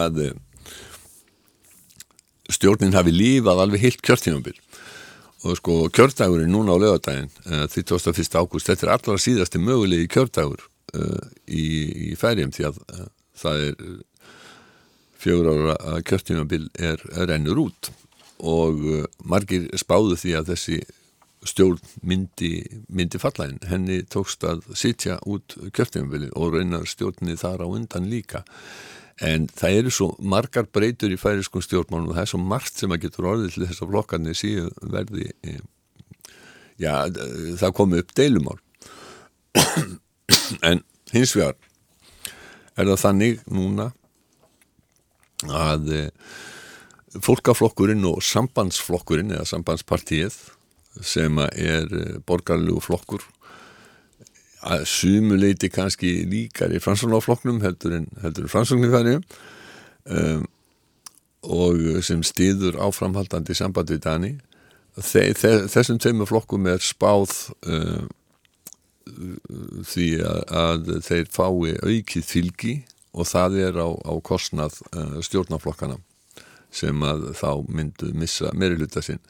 að 0.07 0.21
eh, 0.25 0.35
stjórnin 2.53 2.97
hafi 2.97 3.15
lífað 3.15 3.63
alveg 3.65 3.85
heilt 3.85 4.03
kjörtímanbyrg 4.07 4.63
og 5.47 5.59
sko 5.61 5.77
kjördagurinn 5.95 6.51
núna 6.51 6.75
á 6.75 6.79
lögadaginn 6.81 7.31
uh, 7.47 7.67
31. 7.71 8.25
ágúst, 8.35 8.67
þetta 8.67 8.87
er 8.87 8.93
allra 8.97 9.19
síðasti 9.21 9.61
mögulegi 9.63 10.09
kjördagur 10.11 10.65
uh, 10.97 11.23
í, 11.47 11.67
í 12.11 12.17
færjum 12.19 12.55
því 12.55 12.67
að 12.71 12.81
uh, 12.83 13.07
það 13.37 13.65
er 13.67 13.77
fjögur 15.23 15.53
ára 15.53 15.77
að 15.93 16.03
kjörtímabil 16.11 16.65
er, 16.79 17.03
er 17.15 17.35
ennur 17.37 17.67
út 17.67 17.93
og 18.37 18.83
margir 19.25 19.65
spáðu 19.81 20.17
því 20.21 20.35
að 20.37 20.51
þessi 20.53 20.81
stjórn 21.49 21.81
myndi, 22.07 22.51
myndi 22.89 23.21
fallægin 23.23 23.63
henni 23.71 24.03
tókst 24.13 24.45
að 24.47 24.65
sitja 24.79 25.19
út 25.29 25.57
kjörtímabili 25.77 26.31
og 26.35 26.57
reynar 26.57 26.87
stjórnni 26.89 27.37
þar 27.41 27.65
á 27.65 27.67
undan 27.67 28.09
líka. 28.11 28.45
En 29.25 29.47
það 29.49 29.79
eru 29.81 29.93
svo 29.95 30.09
margar 30.21 30.67
breytur 30.69 31.15
í 31.15 31.21
færiskum 31.21 31.65
stjórnmálum 31.65 32.11
og 32.11 32.19
það 32.19 32.27
er 32.27 32.33
svo 32.35 32.41
margt 32.43 32.83
sem 32.83 32.93
að 32.93 33.07
getur 33.07 33.31
orðið 33.31 33.55
til 33.55 33.65
þess 33.65 33.85
að 33.85 33.93
flokkarnir 33.93 34.37
síðu 34.37 34.91
verði 34.93 35.31
e, 35.41 35.55
já, 36.83 36.93
það 37.63 37.77
komi 37.79 38.03
upp 38.03 38.13
deilumál. 38.19 38.59
En 40.69 40.83
hins 41.15 41.33
vegar 41.37 41.57
er 42.77 42.91
það 42.91 43.01
þannig 43.07 43.41
núna 43.49 43.89
að 45.47 45.89
e, 45.95 46.03
fólkaflokkurinn 47.25 48.05
og 48.09 48.21
sambandsflokkurinn 48.25 49.33
eða 49.33 49.49
sambandspartíið 49.49 50.37
sem 51.05 51.39
er 51.45 51.89
e, 51.93 52.05
borgarlegu 52.27 52.81
flokkur. 52.85 53.25
Að 54.67 54.87
sumuleiti 54.91 55.71
kannski 55.71 56.25
líkar 56.27 56.75
í 56.75 56.83
fransunaflokknum 56.83 57.61
heldur 57.63 58.01
en, 58.01 58.09
en 58.25 58.49
fransunafæri 58.51 59.19
um, 60.11 60.47
og 61.47 62.03
sem 62.03 62.25
stýður 62.27 62.81
áframhaldandi 62.83 63.55
samband 63.55 63.93
við 63.93 64.03
Dani. 64.09 64.33
Þe, 64.97 65.23
þessum 65.71 66.01
tveimur 66.03 66.27
flokkum 66.27 66.67
er 66.73 66.83
spáð 66.83 67.37
uh, 67.69 68.09
því 69.87 70.09
að, 70.27 70.43
að 70.51 70.93
þeir 71.07 71.31
fái 71.31 71.77
aukið 71.85 72.27
fylgi 72.27 72.77
og 73.17 73.29
það 73.31 73.61
er 73.69 73.79
á, 73.79 73.89
á 73.89 74.13
kostnað 74.25 74.81
uh, 74.91 75.21
stjórnaflokkana 75.25 76.01
sem 76.75 77.05
að 77.07 77.31
þá 77.39 77.51
myndu 77.71 78.11
missa 78.19 78.51
meiriluta 78.57 79.03
sinn 79.05 79.23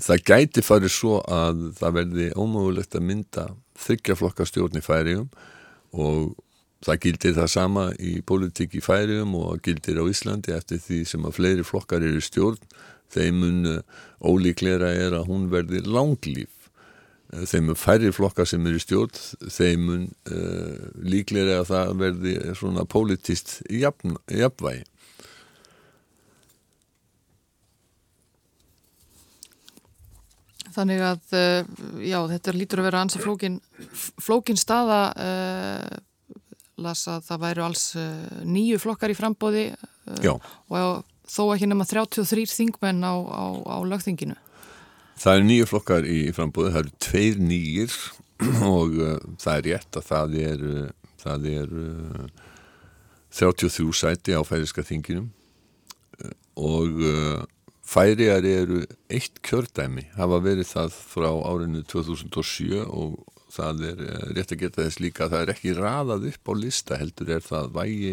það 0.00 0.22
gæti 0.28 0.64
farið 0.64 0.92
svo 0.94 1.18
að 1.24 1.64
það 1.78 1.96
verði 1.96 2.28
ómögulegt 2.36 2.96
að 2.96 3.06
mynda 3.08 3.46
þryggjaflokka 3.80 4.46
stjórn 4.48 4.78
í 4.80 4.84
færium 4.84 5.28
og 5.96 6.36
það 6.84 7.00
gildir 7.04 7.36
það 7.36 7.50
sama 7.52 7.86
í 8.00 8.12
pólitík 8.26 8.76
í 8.78 8.84
færium 8.84 9.34
og 9.40 9.60
gildir 9.64 10.00
á 10.00 10.04
Íslandi 10.08 10.54
eftir 10.56 10.80
því 10.84 11.02
sem 11.08 11.26
að 11.28 11.36
fleiri 11.36 11.66
flokkar 11.66 12.04
eru 12.04 12.22
stjórn. 12.24 12.60
Þeim 13.10 13.40
mun 13.42 13.66
eh, 13.66 13.80
ólíklera 14.22 14.92
er 14.94 15.16
að 15.18 15.28
hún 15.32 15.48
verði 15.52 15.82
langlýf 15.82 16.70
eh, 17.34 17.44
þeim 17.50 17.72
mun 17.72 17.80
færri 17.80 18.12
flokkar 18.14 18.48
sem 18.48 18.68
eru 18.70 18.80
stjórn 18.80 19.50
þeim 19.50 19.88
mun 19.88 20.06
uh, 20.30 20.76
líklera 21.02 21.58
að 21.60 21.72
það 21.72 21.92
verði 22.04 22.36
svona 22.60 22.86
pólitist 22.86 23.58
jafn, 23.66 24.14
jafnvægi 24.30 24.86
Þannig 30.74 31.02
að, 31.02 31.22
eh, 31.34 31.64
já, 32.06 32.18
þetta 32.30 32.54
lítur 32.54 32.82
að 32.82 32.86
vera 32.90 33.02
ansi 33.02 33.20
flókin, 33.22 33.58
flókin 34.22 34.58
staða, 34.60 35.00
uh, 35.18 35.96
las 36.80 37.06
að 37.10 37.24
það 37.26 37.42
væru 37.44 37.64
alls 37.66 37.86
uh, 37.98 38.44
nýju 38.46 38.78
flokkar 38.80 39.12
í 39.12 39.16
frambóði 39.18 39.64
og 40.70 41.02
þó 41.30 41.42
ekki 41.54 41.68
nema 41.70 41.86
33 41.86 42.46
þingmenn 42.54 43.02
á, 43.02 43.14
á, 43.14 43.44
á 43.66 43.76
lögþinginu. 43.86 44.38
Það 45.20 45.36
eru 45.36 45.48
nýju 45.50 45.68
flokkar 45.70 46.06
í 46.08 46.20
frambóði, 46.34 46.72
það 46.74 46.82
eru 46.84 46.94
tveir 47.06 47.42
nýjir 47.42 47.98
og 48.74 48.96
það 49.42 49.52
er 49.56 49.66
rétt 49.68 49.98
að 50.00 50.08
það 50.08 50.38
er, 50.46 50.64
það 51.20 51.50
er 51.50 51.76
33 53.36 53.90
sæti 54.00 54.38
á 54.38 54.42
færiska 54.46 54.86
þinginum 54.86 55.30
og 56.60 57.02
Færiar 57.90 58.44
eru 58.46 58.84
eitt 59.10 59.40
kjördæmi, 59.42 60.04
hafa 60.14 60.36
verið 60.44 60.68
það 60.68 60.92
frá 61.10 61.26
árinu 61.26 61.80
2007 61.90 62.84
og 62.86 63.16
það 63.50 63.82
er 63.88 64.02
eh, 64.04 64.28
rétt 64.36 64.54
að 64.54 64.60
geta 64.60 64.84
þess 64.84 65.00
líka 65.02 65.26
að 65.26 65.34
það 65.34 65.42
er 65.42 65.52
ekki 65.56 65.74
raðað 65.74 66.28
upp 66.30 66.50
á 66.50 66.54
lista 66.60 67.00
heldur 67.00 67.32
er 67.34 67.42
það 67.42 67.72
vægi 67.74 68.12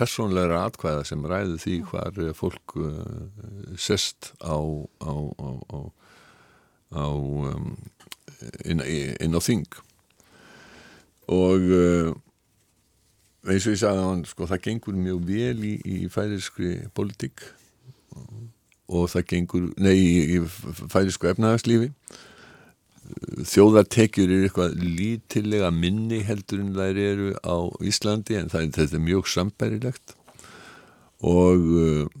personleira 0.00 0.64
atkvæða 0.66 1.06
sem 1.06 1.22
ræði 1.22 1.62
því 1.62 1.76
hvar 1.92 2.20
eh, 2.24 2.34
fólk 2.34 2.76
uh, 2.82 3.30
sest 3.78 4.32
á, 4.42 4.58
á, 4.58 5.12
á, 5.38 5.78
á 6.98 7.06
um, 7.14 7.72
inn, 8.66 8.82
inn 8.82 9.38
á 9.38 9.40
þing. 9.44 9.70
Og 11.30 11.62
eins 13.46 13.66
og 13.68 13.74
ég 13.76 13.82
sagði 13.84 14.02
á 14.02 14.10
hann 14.10 14.26
sko 14.26 14.50
það 14.50 14.64
gengur 14.66 14.98
mjög 14.98 15.26
vel 15.30 15.58
í, 15.62 15.76
í 15.78 16.08
færiskri 16.10 16.80
politík 16.90 17.52
og 18.18 18.48
og 18.90 19.10
það 19.12 19.26
gengur, 19.32 19.68
nei, 19.78 19.96
í, 20.36 20.40
færisku 20.90 21.30
efnahagslífi. 21.30 21.92
Þjóðartekjur 23.50 24.30
eru 24.30 24.46
eitthvað 24.46 24.74
lítilega 24.82 25.70
minni 25.74 26.20
heldur 26.26 26.62
en 26.62 26.74
þær 26.76 26.98
eru 27.02 27.30
á 27.42 27.56
Íslandi 27.86 28.38
en 28.38 28.50
það, 28.52 28.72
þetta 28.76 28.98
er 28.98 29.06
mjög 29.06 29.30
sambærilegt. 29.30 30.14
Og 31.26 31.64
uh, 31.80 32.20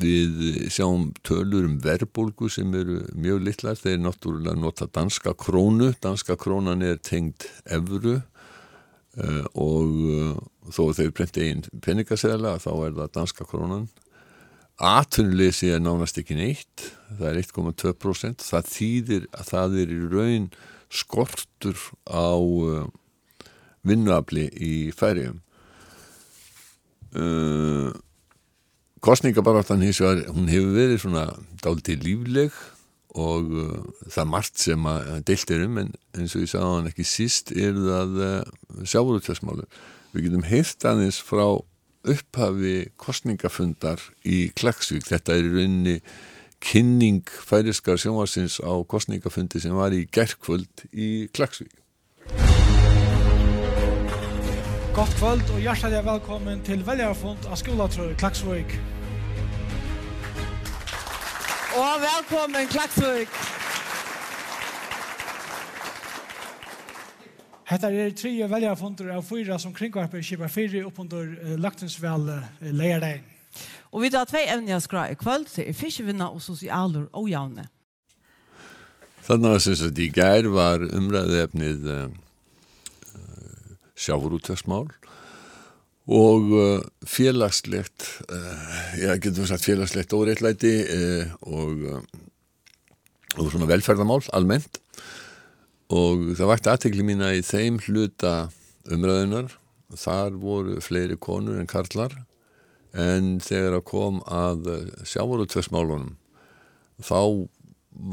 við 0.00 0.68
sjáum 0.72 1.10
tölur 1.24 1.68
um 1.68 1.76
verbulgu 1.84 2.50
sem 2.52 2.72
eru 2.76 3.02
mjög 3.16 3.44
litlar, 3.46 3.78
þeir 3.80 4.00
náttúrulega 4.04 4.56
nota 4.60 4.88
danska 4.92 5.32
krónu, 5.38 5.92
danska 6.02 6.36
krónan 6.40 6.84
er 6.84 6.98
tengd 7.00 7.48
evru 7.64 8.18
uh, 8.18 9.44
og 9.54 9.94
uh, 9.96 10.34
þó 10.72 10.90
þeir 10.96 11.14
prenti 11.16 11.46
einn 11.48 11.64
peningaseðla 11.84 12.58
þá 12.60 12.72
er 12.74 12.98
það 13.00 13.14
danska 13.20 13.48
krónan 13.48 13.88
atvinnuleysi 14.76 15.70
er 15.72 15.80
nánast 15.80 16.18
ekki 16.20 16.36
neitt 16.36 16.90
það 17.16 17.28
er 17.30 17.40
1,2% 17.40 18.44
það 18.44 18.70
þýðir 18.74 19.28
að 19.32 19.50
það 19.50 19.76
er 19.82 19.92
í 19.94 20.00
raun 20.12 20.48
skortur 20.92 21.78
á 22.04 22.36
uh, 22.36 22.84
vinnuafli 23.86 24.46
í 24.52 24.74
færium 24.96 25.40
uh, 27.16 27.92
kostningabaráttan 29.00 29.84
hins 29.84 30.00
vegar 30.02 30.26
hún 30.34 30.50
hefur 30.50 30.74
verið 30.76 31.02
svona 31.02 31.26
dálítið 31.64 32.04
lífleg 32.04 32.58
og 33.16 33.48
uh, 33.56 33.80
það 34.10 34.22
er 34.26 34.30
margt 34.34 34.60
sem 34.60 34.90
að 34.92 35.08
deiltir 35.30 35.64
um 35.64 35.80
en 35.80 35.94
eins 36.18 36.36
og 36.36 36.44
ég 36.44 36.52
sagði 36.52 36.74
hann 36.74 36.90
ekki 36.92 37.08
síst 37.08 37.54
er 37.56 37.72
það 37.80 38.20
uh, 38.26 38.84
sjáurútlæsmálu 38.84 39.64
við 40.12 40.28
getum 40.28 40.46
heilt 40.50 40.84
aðeins 40.88 41.22
frá 41.24 41.46
upphafi 42.06 42.76
kostningafundar 43.00 44.02
í 44.24 44.46
Klagsvík 44.56 45.08
þetta 45.08 45.36
er 45.36 45.48
í 45.48 45.54
rauninni 45.56 45.96
kynning 46.62 47.26
færiskar 47.26 48.00
sjónvarsins 48.00 48.60
á 48.64 48.72
kostningafundi 48.88 49.60
sem 49.62 49.74
var 49.76 49.94
í 49.94 50.06
gerðkvöld 50.08 50.86
í 50.92 51.26
Klagsvík 51.36 51.74
Gott 54.96 55.12
kvöld 55.18 55.50
og 55.52 55.58
hjertelig 55.60 55.98
velkommen 56.06 56.62
til 56.64 56.80
veljarfond 56.86 57.44
av 57.52 57.58
Skolatrøy, 57.60 58.14
Klaksvøk. 58.16 58.70
Og 61.76 61.98
velkommen, 62.00 62.64
Klaksvøk. 62.72 63.36
Hetta 67.66 67.88
er 67.90 68.12
tre 68.14 68.30
veljarfonder 68.46 69.08
av 69.16 69.24
fyra 69.26 69.56
som 69.58 69.72
kringvarper 69.74 70.22
kjipar 70.22 70.50
fyra 70.52 70.84
opp 70.86 71.00
under 71.02 71.24
uh, 71.26 71.54
Laktensvel 71.58 72.28
uh, 72.30 72.44
leierdeg. 72.62 73.24
Og 73.90 74.04
vi 74.04 74.10
tar 74.12 74.28
tvei 74.28 74.44
evne 74.52 74.70
jeg 74.74 74.84
skra 74.84 75.06
i 75.10 75.16
kvöld, 75.18 75.48
det 75.56 75.64
er 75.70 75.74
fiskevinna 75.74 76.28
og 76.30 76.44
sosialer 76.44 77.08
og 77.16 77.26
javne. 77.30 77.66
Þannig 79.26 79.56
að 79.56 79.64
syns 79.64 79.82
að 79.88 79.98
í 80.04 80.06
gær 80.14 80.46
var 80.54 80.84
umræðefnið 80.86 81.90
uh, 81.90 82.04
sjáfurútvegsmál 83.98 84.86
og 86.06 86.52
uh, 86.54 86.84
félagslegt 87.02 88.06
uh, 88.30 88.76
já, 89.00 89.16
getum 89.18 89.42
við 89.42 89.50
sagt 89.50 89.66
félagslegt 89.66 90.14
óreitlæti 90.14 90.76
uh, 90.86 91.34
og 91.50 92.06
og 93.36 93.50
svona 93.52 93.68
velferðamál 93.68 94.22
almennt 94.36 94.78
og 95.92 96.32
það 96.34 96.50
vakti 96.50 96.72
aðtegli 96.72 97.06
mína 97.06 97.32
í 97.36 97.42
þeim 97.46 97.78
hluta 97.86 98.48
umræðunar 98.90 99.52
þar 99.96 100.38
voru 100.42 100.80
fleiri 100.82 101.16
konur 101.18 101.60
en 101.60 101.70
karlar. 101.70 102.14
En 102.96 103.36
þegar 103.44 103.78
að 103.78 103.88
kom 103.90 104.20
að 104.24 104.70
sjáfurútvegsmálunum 105.06 106.16
þá 107.04 107.46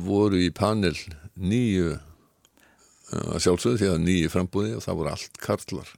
voru 0.03 0.41
í 0.43 0.51
panel 0.53 0.95
nýju 1.39 1.95
sjálfsögðu 3.13 3.79
því 3.79 3.89
að 3.91 4.03
nýji 4.03 4.31
frambúði 4.33 4.75
og 4.77 4.83
það 4.85 4.99
voru 4.99 5.13
allt 5.13 5.41
karlar. 5.41 5.89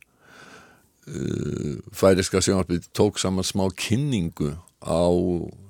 Færiska 1.96 2.42
sjónarbyggd 2.42 2.90
tók 2.98 3.20
saman 3.22 3.46
smá 3.46 3.68
kynningu 3.78 4.56
á 4.82 5.06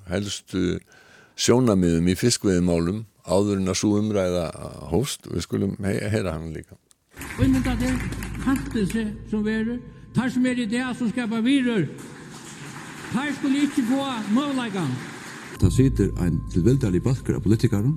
helstu 0.09 0.79
sjónamiðum 1.35 2.07
í 2.11 2.15
fiskveðimálum 2.19 3.03
áður 3.25 3.59
en 3.61 3.71
að 3.73 3.79
svo 3.79 3.99
umræða 3.99 4.45
hóst, 4.91 5.27
við 5.31 5.45
skulum 5.45 5.75
heyra 5.83 6.35
hann 6.35 6.53
líka. 6.53 6.77
Unnvitað 7.41 7.85
er 7.89 7.99
kantelse 8.43 9.05
som 9.31 9.43
verur, 9.45 9.79
þar 10.15 10.31
sem 10.33 10.45
er 10.45 10.61
í 10.61 10.67
det 10.69 10.83
som 10.99 11.09
skapar 11.11 11.43
virur. 11.45 11.87
þar 13.13 13.31
skulle 13.39 13.63
ikke 13.63 13.83
få 13.89 14.05
målægan. 14.35 14.91
Það 15.59 15.71
sitter 15.71 16.09
en 16.25 16.41
tilveldalig 16.51 17.01
balkur 17.03 17.37
av 17.37 17.43
politikarum, 17.43 17.95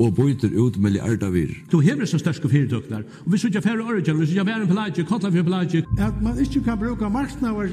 og 0.00 0.14
bøyter 0.16 0.50
ut 0.56 0.78
milliardavir. 0.80 1.52
Du 1.72 1.80
hever 1.80 2.08
så 2.08 2.18
største 2.18 2.48
fyrtøkner, 2.48 3.02
og 3.24 3.32
vi 3.32 3.38
synes 3.38 3.54
ikke 3.54 3.68
færre 3.68 3.84
origin, 3.84 4.20
vi 4.20 4.26
synes 4.26 4.38
ikke 4.38 4.50
færre 4.50 4.66
pelagic, 4.66 5.06
kottla 5.06 5.30
fyrre 5.30 5.44
pelagic. 5.44 5.84
At 5.98 6.22
man 6.22 6.38
ikke 6.40 6.62
kan 6.64 6.78
bruka 6.78 7.08
marknavar 7.08 7.68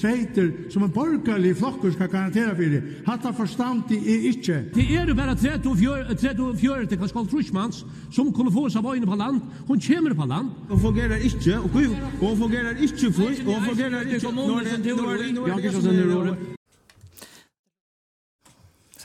treiter 0.00 0.50
som 0.72 0.82
en 0.82 0.90
borgerlig 0.90 1.56
flokkur 1.56 1.92
skal 1.92 2.08
garantera 2.08 2.56
fyrir, 2.56 2.80
hatta 3.06 3.30
forstand 3.30 3.92
i 3.92 4.16
ikke. 4.32 4.62
Det 4.74 4.86
er 4.96 5.06
jo 5.08 5.14
bare 5.14 5.36
34 5.36 6.86
til 6.86 6.98
Kaskal 6.98 7.26
Trusmans 7.28 7.84
som 8.10 8.32
kunne 8.32 8.52
få 8.52 8.68
seg 8.72 8.84
vøyne 8.84 9.06
på 9.06 9.16
land, 9.16 9.40
hun 9.68 9.80
kommer 9.80 10.14
på 10.14 10.26
land. 10.26 10.52
Hun 10.68 10.80
fungerer 10.80 11.16
ikke, 11.16 11.58
og 11.58 11.68
hun 12.28 12.36
fungerer 12.36 12.76
ikke 12.82 13.12
for, 13.12 13.28
og 13.46 13.54
hun 13.54 13.64
fungerer 13.68 14.00
ikke, 14.00 14.26
og 14.28 14.34
hun 14.34 14.44
fungerer 14.44 14.86
ikke, 14.86 15.40
og 15.40 15.50
hun 15.50 15.62
fungerer 15.72 16.36
ikke, 16.36 16.57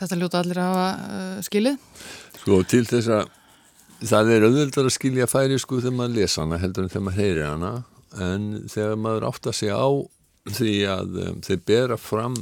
Þetta 0.03 0.19
ljóta 0.19 0.43
allir 0.43 0.59
að 0.59 0.73
hafa 0.73 1.13
uh, 1.15 1.39
skilið. 1.47 1.79
Sko 2.41 2.59
til 2.67 2.83
þess 2.89 3.11
að 3.15 3.31
það 4.03 4.33
er 4.35 4.45
auðvöldar 4.49 4.89
að 4.89 4.95
skilja 4.97 5.29
færi 5.31 5.59
sko 5.61 5.79
þegar 5.79 5.95
maður 5.99 6.17
lesa 6.17 6.43
hana 6.43 6.59
heldur 6.59 6.83
en 6.83 6.91
þegar 6.91 7.05
maður 7.07 7.21
heyrir 7.21 7.47
hana 7.47 7.71
en 8.23 8.49
þegar 8.71 8.99
maður 8.99 9.27
átt 9.29 9.49
að 9.49 9.57
segja 9.61 9.79
á 9.79 9.89
því 10.53 10.73
að 10.91 11.17
um, 11.23 11.39
þeir 11.45 11.61
bera 11.69 11.97
fram 11.99 12.35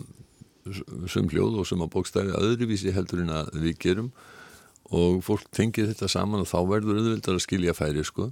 sem 1.09 1.29
hljóð 1.29 1.61
og 1.61 1.67
sem 1.69 1.81
að 1.81 1.91
bókstæði 1.93 2.37
öðruvísi 2.37 2.93
heldur 2.95 3.23
en 3.23 3.33
að 3.33 3.51
við 3.61 3.77
gerum 3.81 4.09
og 4.91 5.21
fólk 5.25 5.45
tengir 5.53 5.89
þetta 5.91 6.09
saman 6.11 6.43
og 6.43 6.49
þá 6.49 6.59
verður 6.69 6.99
auðvöldar 6.99 7.37
að 7.37 7.45
skilja 7.45 7.77
færi 7.77 8.03
sko 8.05 8.31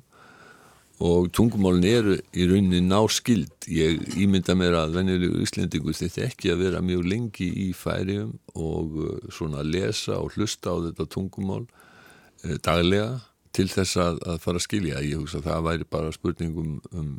og 0.99 1.29
tungumálin 1.31 1.85
eru 1.87 2.17
í 2.35 2.45
rauninni 2.49 2.81
náskild 2.83 3.67
ég 3.71 4.01
ímynda 4.19 4.55
mér 4.59 4.75
að 4.81 4.97
venjulegu 4.97 5.43
Íslendingu 5.45 5.95
þetta 5.95 6.25
ekki 6.27 6.51
að 6.51 6.65
vera 6.65 6.81
mjög 6.83 7.05
lengi 7.07 7.47
í 7.47 7.69
færium 7.77 8.33
og 8.51 8.97
uh, 8.99 9.15
svona 9.31 9.63
lesa 9.63 10.17
og 10.19 10.35
hlusta 10.35 10.75
á 10.75 10.77
þetta 10.89 11.07
tungumál 11.15 11.63
uh, 11.63 12.57
daglega 12.65 13.21
til 13.55 13.69
þess 13.71 13.97
að, 13.97 14.19
að 14.29 14.43
fara 14.43 14.59
að 14.59 14.65
skilja. 14.67 15.01
Ég 15.07 15.23
hugsa 15.23 15.39
að 15.39 15.47
það 15.47 15.65
væri 15.69 15.89
bara 15.95 16.13
spurningum 16.13 16.75
um, 16.91 17.09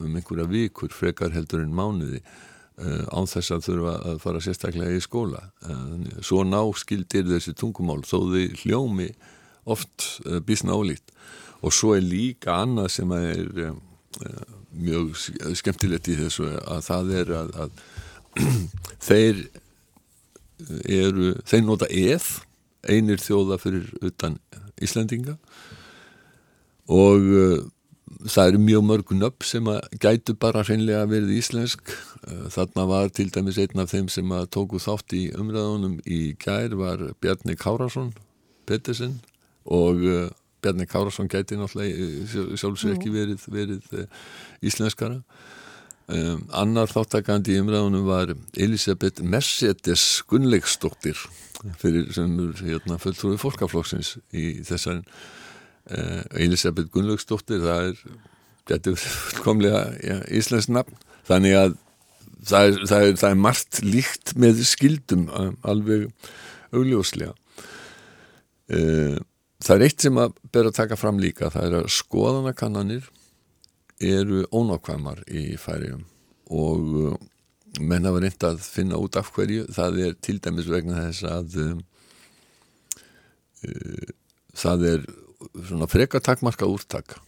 um 0.00 0.14
einhverja 0.20 0.46
vikur 0.50 0.92
frekar 0.94 1.32
heldur 1.34 1.64
en 1.64 1.74
mánuði 1.74 2.20
uh, 2.20 3.08
án 3.08 3.28
þess 3.30 3.56
að 3.56 3.66
þurfa 3.70 3.96
að 4.12 4.22
fara 4.22 4.44
sérstaklega 4.44 5.00
í 5.00 5.02
skóla. 5.04 5.46
Uh, 5.64 5.96
svo 6.20 6.44
náskildir 6.44 7.28
þessi 7.32 7.56
tungumál 7.56 8.02
þó 8.04 8.18
þau 8.28 8.46
hljómi 8.62 9.10
oft 9.72 10.06
uh, 10.26 10.38
bísna 10.44 10.76
ólíkt. 10.76 11.14
Og 11.60 11.74
svo 11.76 11.94
er 11.96 12.04
líka 12.04 12.60
annað 12.62 12.90
sem 12.96 13.14
að 13.14 13.26
er 13.30 13.64
um, 13.70 13.80
uh, 14.24 14.44
mjög 14.80 15.10
sk- 15.18 15.50
skemmtilegt 15.60 16.08
í 16.08 16.18
þessu 16.20 16.48
að 16.60 16.84
það 16.86 17.12
er 17.22 17.34
að, 17.40 17.50
að 17.64 17.82
þeir 19.08 19.42
eru, 20.84 21.34
þeir 21.48 21.66
nota 21.66 21.88
eð 21.90 22.30
einir 22.88 23.20
þjóða 23.20 23.60
fyrir 23.60 23.90
utan 24.06 24.38
Íslendinga. 24.80 25.34
Og 26.90 27.26
það 28.28 28.50
eru 28.50 28.60
mjög 28.60 28.84
mörg 28.84 29.12
nöfn 29.16 29.46
sem 29.46 29.68
að 29.70 29.80
gætu 30.02 30.34
bara 30.40 30.64
hreinlega 30.66 31.06
verið 31.08 31.36
íslensk. 31.38 31.92
Uh, 32.26 32.46
þarna 32.52 32.86
var 32.90 33.12
til 33.14 33.30
dæmis 33.32 33.58
einn 33.60 33.82
af 33.82 33.92
þeim 33.94 34.10
sem 34.12 34.32
að 34.34 34.48
tóku 34.56 34.80
þátt 34.82 35.14
í 35.16 35.22
umræðunum 35.38 35.98
í 36.04 36.20
gær 36.40 36.74
var 36.76 37.06
Bjarni 37.22 37.56
Kárasson 37.56 38.12
Pettersen 38.68 39.20
og 39.66 40.04
uh, 40.04 40.28
Bjarni 40.60 40.86
Kárasson 40.88 41.28
gæti 41.30 41.56
náttúrulega 41.56 42.56
sjálfsög 42.60 42.96
ekki 42.96 43.12
verið, 43.14 43.44
verið 43.48 43.96
uh, 43.96 44.22
íslenskara. 44.64 45.20
Um, 46.10 46.48
annar 46.56 46.90
þáttakandi 46.90 47.54
í 47.54 47.60
umræðunum 47.62 48.08
var 48.08 48.32
Elisabeth 48.58 49.22
Mercedes 49.22 50.24
Gunnleiksdóttir 50.26 51.20
fyrir 51.78 52.08
sem 52.16 52.32
er 52.40 52.64
hérna, 52.64 52.96
fulltrúi 52.98 53.36
fólkaflokksins 53.38 54.16
í 54.34 54.56
þessar 54.66 55.04
uh, 55.04 56.24
Elisabeth 56.34 56.90
Gunnleiksdóttir 56.90 57.62
það 57.62 57.92
er 57.92 58.02
getur 58.70 58.98
komlega 59.44 59.84
ja, 60.04 60.18
íslensk 60.34 60.72
nafn. 60.72 60.98
Þannig 61.28 61.56
að 61.58 61.78
það 62.48 62.66
er, 62.66 62.78
það, 62.90 63.06
er, 63.06 63.16
það 63.22 63.30
er 63.30 63.42
margt 63.46 63.80
líkt 63.84 64.34
með 64.40 64.62
skildum 64.68 65.26
um, 65.28 65.56
alveg 65.66 66.08
augljóslega. 66.74 67.34
Uh, 68.70 69.18
það 69.60 69.74
er 69.76 69.86
eitt 69.86 70.06
sem 70.06 70.20
að 70.20 70.36
ber 70.52 70.70
að 70.70 70.78
taka 70.78 70.98
fram 70.98 71.20
líka 71.22 71.50
það 71.52 71.66
er 71.68 71.78
að 71.80 71.90
skoðanakannanir 71.94 73.10
eru 74.00 74.46
ónákvæmar 74.48 75.20
í 75.28 75.56
færium 75.60 76.06
og 76.50 76.94
uh, 76.96 77.16
menn 77.78 78.08
hafa 78.08 78.22
reynd 78.24 78.46
að 78.48 78.62
finna 78.64 78.98
út 78.98 79.18
af 79.20 79.30
hverju. 79.34 79.68
Það 79.70 80.00
er 80.06 80.16
til 80.24 80.40
dæmis 80.42 80.70
vegna 80.70 81.04
þess 81.06 81.26
að 81.28 81.58
um, 81.62 81.82
uh, 83.68 84.10
það 84.58 84.86
er 84.94 85.06
svona 85.68 85.88
freka 85.90 86.22
takmarka 86.24 86.68
úrtak 86.68 87.18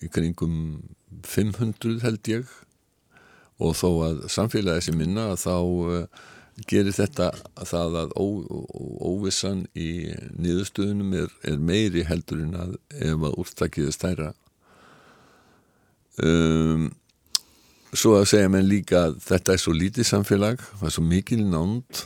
í 0.00 0.08
kringum 0.08 0.56
500 1.26 2.00
held 2.06 2.32
ég. 2.32 2.58
Og 3.60 3.74
þó 3.76 3.88
að 4.06 4.22
samfélagi 4.32 4.88
sem 4.88 4.96
minna 4.96 5.34
þá 5.36 5.56
uh, 5.60 6.04
gerir 6.68 6.94
þetta 6.94 7.30
að 7.56 7.68
það 7.70 7.98
að 8.02 8.14
ó, 8.16 8.26
óvissan 9.10 9.64
í 9.78 9.90
niðurstöðunum 10.36 11.14
er, 11.22 11.34
er 11.46 11.58
meiri 11.62 12.04
heldur 12.08 12.42
en 12.44 12.56
að 12.58 12.74
ef 12.96 13.26
að 13.28 13.36
úrtakið 13.42 13.90
er 13.90 13.96
stærra. 13.96 14.30
Um, 16.20 16.90
svo 17.96 18.18
að 18.18 18.28
segja 18.34 18.50
menn 18.52 18.68
líka 18.68 19.06
að 19.08 19.20
þetta 19.24 19.54
er 19.54 19.62
svo 19.62 19.72
lítið 19.74 20.08
samfélag 20.10 20.60
það 20.80 20.88
er 20.90 20.94
svo 20.98 21.04
mikil 21.06 21.40
nánd 21.46 22.02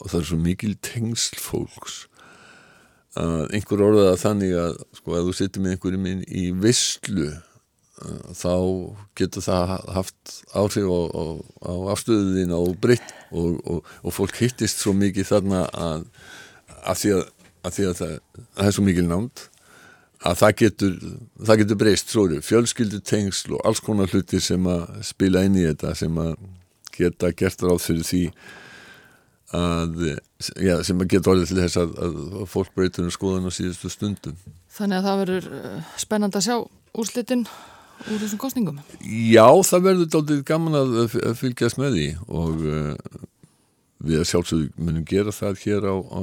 og 0.00 0.08
það 0.08 0.18
er 0.20 0.28
svo 0.30 0.40
mikil 0.40 0.72
tengsl 0.82 1.38
fólks. 1.42 1.98
Að 3.18 3.52
einhver 3.58 3.84
orðaða 3.84 4.20
þannig 4.22 4.54
að 4.56 4.76
sko 4.96 5.16
að 5.18 5.26
þú 5.28 5.34
sittir 5.36 5.64
með 5.64 5.74
einhverjum 5.74 6.06
inn 6.14 6.22
í 6.26 6.46
visslu 6.62 7.28
þá 8.36 8.54
getur 9.18 9.44
það 9.44 9.72
haft 9.96 10.34
áhrif 10.54 10.88
á, 10.88 11.00
á, 11.12 11.24
á 11.68 11.72
afstöðuðina 11.94 12.58
og 12.58 12.76
breytt 12.82 13.14
og, 13.30 13.60
og, 13.66 13.94
og 14.02 14.16
fólk 14.16 14.40
hittist 14.42 14.82
svo 14.82 14.94
mikið 14.96 15.30
þarna 15.30 15.64
að, 15.72 16.06
að, 16.82 17.02
því, 17.02 17.14
að, 17.16 17.24
að 17.62 17.76
því 17.76 17.88
að 17.88 17.96
það, 18.00 18.14
það 18.42 18.68
er 18.68 18.76
svo 18.76 18.86
mikil 18.88 19.06
námt 19.08 19.46
að 20.22 20.38
það 20.38 20.56
getur, 20.62 20.96
það 21.42 21.62
getur 21.62 21.80
breyst 21.80 22.12
svo 22.12 22.26
fjölskyldu 22.46 23.00
tengsl 23.06 23.56
og 23.56 23.64
alls 23.66 23.82
konar 23.82 24.10
hlutir 24.12 24.42
sem 24.44 24.66
að 24.70 24.84
spila 25.06 25.42
inn 25.46 25.58
í 25.58 25.64
þetta 25.66 25.94
sem 25.98 26.20
að 26.22 26.34
geta 26.92 27.32
gert 27.34 27.64
ráð 27.64 27.80
fyrir 27.82 28.06
því 28.06 28.24
að, 29.52 29.98
já, 30.62 30.76
sem 30.86 31.02
að 31.02 31.10
geta 31.12 31.32
orðið 31.32 31.50
til 31.50 31.58
þess 31.60 31.80
að, 31.82 31.96
fólk 32.50 32.72
breytur 32.76 33.06
um 33.06 33.12
skoðan 33.12 33.48
á 33.48 33.52
síðustu 33.52 33.90
stundum. 33.92 34.38
Þannig 34.72 35.00
að 35.00 35.08
það 35.08 35.20
verður 35.22 35.48
uh, 35.58 35.90
spennand 36.00 36.38
að 36.38 36.46
sjá 36.46 36.56
úrslitin 37.02 37.44
úr 38.06 38.20
þessum 38.22 38.40
kostningum? 38.42 38.82
Já, 39.02 39.46
það 39.68 39.86
verður 39.88 40.12
dálítið 40.14 40.44
gaman 40.48 40.78
að, 40.78 40.94
að 41.22 41.38
fylgjast 41.40 41.80
með 41.80 41.98
því 41.98 42.06
og 42.28 42.62
uh, 42.66 43.18
við 44.02 44.24
sjálfsögum 44.28 44.86
munum 44.86 45.08
gera 45.08 45.34
það 45.34 45.64
hér 45.64 45.88
á, 45.88 45.96
á, 45.96 46.22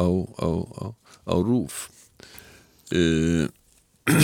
á, 0.00 0.48
á 1.28 1.34
rúf. 1.40 1.88
Uh, 2.90 3.48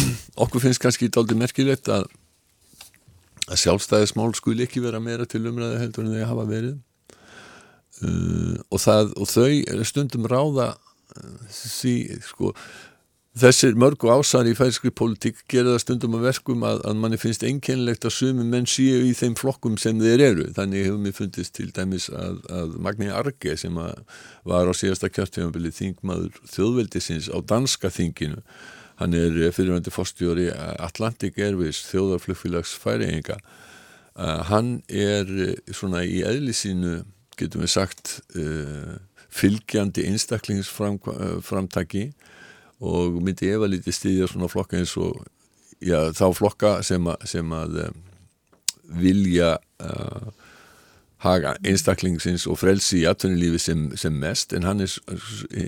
okkur 0.42 0.64
finnst 0.64 0.82
kannski 0.82 1.12
dálítið 1.12 1.44
merkilegt 1.44 1.92
að 1.92 2.08
að 3.46 3.60
sjálfstæðismál 3.62 4.32
skul 4.34 4.58
ekki 4.64 4.82
vera 4.82 5.00
meira 5.02 5.26
til 5.28 5.44
umræði 5.46 5.78
heldur 5.78 6.06
en 6.06 6.14
þeir 6.16 6.30
hafa 6.30 6.46
verið 6.48 6.74
uh, 8.02 8.56
og, 8.72 8.80
það, 8.82 9.12
og 9.14 9.30
þau 9.30 9.84
stundum 9.86 10.26
ráða 10.30 10.72
uh, 10.74 11.36
því 11.54 11.96
sko 12.26 12.52
Þessir 13.36 13.74
mörgu 13.76 14.08
ásar 14.08 14.48
í 14.48 14.54
færskri 14.56 14.88
politík 14.96 15.42
gera 15.52 15.74
það 15.74 15.82
stundum 15.82 16.14
að 16.16 16.22
verkum 16.30 16.62
að, 16.64 16.78
að 16.88 16.94
manni 17.02 17.18
finnst 17.20 17.42
einkennlegt 17.44 18.06
að 18.08 18.14
sumi 18.16 18.46
menn 18.48 18.64
séu 18.64 19.02
í 19.04 19.12
þeim 19.12 19.34
flokkum 19.36 19.76
sem 19.76 20.00
þeir 20.00 20.22
eru. 20.24 20.46
Þannig 20.56 20.86
hefur 20.86 21.02
mér 21.04 21.14
fundist 21.18 21.52
til 21.58 21.68
dæmis 21.76 22.08
að, 22.08 22.38
að 22.48 22.78
Magni 22.86 23.10
Arge 23.12 23.52
sem 23.60 23.76
var 23.76 24.64
á 24.64 24.72
síðasta 24.72 25.12
kjörtífambili 25.12 25.68
þingmaður 25.76 26.32
þjóðveldisins 26.48 27.28
á 27.28 27.36
danska 27.44 27.92
þinginu 27.92 28.40
hann 28.96 29.12
er 29.12 29.36
fyrirvændi 29.52 29.92
fórstjóri 29.92 30.46
Atlantic 30.80 31.36
Airways 31.36 31.82
þjóðarflugfélags 31.90 32.72
færiðinga 32.80 33.36
hann 34.48 34.80
er 34.88 35.28
uh, 35.28 35.52
svona 35.76 36.00
í 36.08 36.24
eðlisínu 36.24 37.04
getum 37.36 37.60
við 37.66 37.72
sagt 37.74 38.20
uh, 38.40 38.96
fylgjandi 39.28 40.08
einstaklingsframtaki 40.08 42.04
og 42.08 42.14
myndi 42.80 43.52
ef 43.52 43.64
að 43.64 43.72
lítið 43.76 43.96
stýðja 43.96 44.30
svona 44.32 44.50
flokka 44.52 44.80
eins 44.80 44.96
og 45.00 45.14
já, 45.80 46.10
þá 46.16 46.26
flokka 46.36 46.72
sem 46.86 47.06
að, 47.08 47.28
sem 47.30 47.54
að 47.56 47.78
um, 47.86 48.02
vilja 49.00 49.56
haga 51.24 51.54
einstaklingsins 51.64 52.44
og 52.50 52.58
frelsi 52.60 53.00
í 53.00 53.06
atvinnulífi 53.08 53.60
sem, 53.62 53.84
sem 53.98 54.14
mest 54.20 54.52
en 54.56 54.66
hann 54.68 54.84
er 54.84 54.92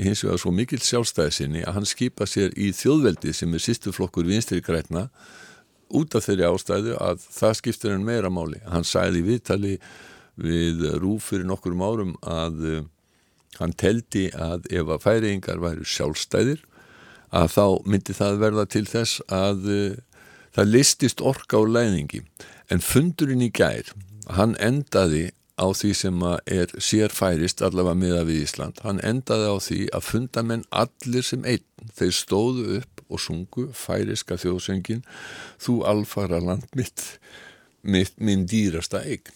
hins 0.05 0.23
vegar 0.25 0.41
svo 0.43 0.53
mikill 0.55 0.81
sjálfstæðisinni 0.85 1.65
að 1.65 1.79
hann 1.79 1.89
skipa 1.89 2.29
sér 2.29 2.53
í 2.57 2.71
þjóðveldi 2.77 3.33
sem 3.37 3.55
er 3.57 3.65
sýstuflokkur 3.65 4.29
vinstri 4.29 4.61
græna 4.65 5.09
út 5.89 6.15
af 6.19 6.29
þeirri 6.29 6.47
ástæðu 6.51 6.99
að 7.01 7.25
það 7.33 7.57
skiptir 7.63 7.95
hann 7.95 8.05
meira 8.05 8.29
máli. 8.29 8.61
Hann 8.69 8.85
sæði 8.85 9.25
viðtali 9.25 9.79
við 10.39 10.85
Rúf 11.01 11.31
fyrir 11.33 11.49
nokkurum 11.49 11.83
árum 11.83 12.15
að 12.21 12.65
uh, 12.69 12.83
hann 13.59 13.73
teldi 13.81 14.29
að 14.37 14.69
ef 14.69 14.93
að 14.93 15.05
færiðingar 15.07 15.63
væri 15.65 15.89
sjálfstæðir 15.89 16.61
að 17.31 17.49
þá 17.55 17.65
myndi 17.85 18.17
það 18.17 18.43
verða 18.45 18.67
til 18.73 18.85
þess 18.89 19.23
að 19.29 19.67
uh, 19.73 19.97
það 20.57 20.73
listist 20.75 21.21
orka 21.21 21.61
á 21.61 21.63
læningi 21.67 22.23
en 22.73 22.85
fundurinn 22.85 23.45
í 23.45 23.51
gær 23.55 23.93
hann 24.37 24.57
endaði 24.61 25.29
á 25.59 25.67
því 25.75 25.91
sem 25.97 26.23
er 26.47 26.73
sérfærist 26.79 27.63
allavega 27.67 27.99
miða 27.99 28.23
við 28.29 28.45
Ísland. 28.45 28.79
Hann 28.85 29.03
endaði 29.03 29.51
á 29.51 29.57
því 29.59 29.81
að 29.97 30.07
fundamenn 30.07 30.65
allir 30.71 31.27
sem 31.27 31.45
einn, 31.49 31.67
þeir 31.99 32.15
stóðu 32.15 32.67
upp 32.79 33.03
og 33.09 33.23
sungu 33.25 33.69
færiska 33.73 34.37
þjóðsöngin 34.39 35.05
Þú 35.59 35.81
alfara 35.89 36.41
land 36.45 36.69
mitt, 36.77 37.19
mitt 37.83 38.15
minn 38.21 38.47
dýrasta 38.47 39.03
eign. 39.03 39.33